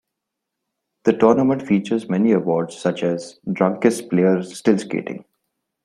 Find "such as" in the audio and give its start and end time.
2.75-3.39